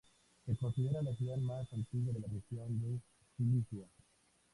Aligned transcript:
Se 0.47 0.55
considera 0.55 1.03
la 1.03 1.13
ciudad 1.15 1.37
más 1.37 1.71
antigua 1.73 2.11
de 2.11 2.21
la 2.21 2.27
región 2.27 2.81
de 2.81 2.99
Cilicia. 3.37 3.85